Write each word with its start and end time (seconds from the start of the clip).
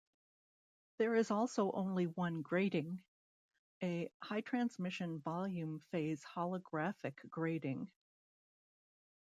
There 0.97 1.13
is 1.15 1.29
also 1.29 1.71
only 1.71 2.05
one 2.07 2.41
grating, 2.41 3.03
a 3.83 4.09
high 4.23 4.41
transmission 4.41 5.19
volume 5.19 5.79
phase 5.91 6.23
holographic 6.25 7.29
grating. 7.29 7.91